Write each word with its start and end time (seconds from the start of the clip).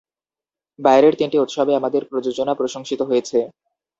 বাইরের 0.79 1.13
তিনটি 1.19 1.37
উৎসবে 1.39 1.73
আমাদের 1.75 2.01
প্রযোজনা 2.09 2.53
প্রশংসিত 2.55 2.99
হয়েছে। 3.09 3.37